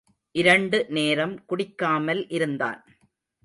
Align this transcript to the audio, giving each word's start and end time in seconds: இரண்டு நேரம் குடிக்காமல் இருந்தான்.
இரண்டு 0.35 0.77
நேரம் 0.89 1.45
குடிக்காமல் 1.45 2.23
இருந்தான். 2.29 2.81